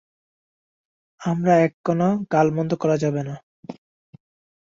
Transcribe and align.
আমরা 1.21 1.53
এক 1.57 1.73
কোনো 1.85 2.07
গাল-মন্দ 2.31 2.71
করা 2.73 2.95
যাবে 2.97 3.21
না। 3.23 3.35